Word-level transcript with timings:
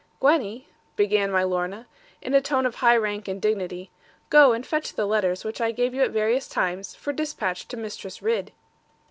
'Gwenny,' 0.19 0.67
began 0.95 1.29
my 1.31 1.43
Lorna, 1.43 1.85
in 2.23 2.33
a 2.33 2.41
tone 2.41 2.65
of 2.65 2.73
high 2.77 2.97
rank 2.97 3.27
and 3.27 3.39
dignity, 3.39 3.91
'go 4.31 4.51
and 4.51 4.65
fetch 4.65 4.93
the 4.95 5.05
letters 5.05 5.43
which 5.43 5.61
I 5.61 5.71
gave 5.71 5.93
you 5.93 6.01
at 6.01 6.09
various 6.09 6.47
times 6.47 6.95
for 6.95 7.13
despatch 7.13 7.67
to 7.67 7.77
Mistress 7.77 8.19
Ridd.' 8.19 8.51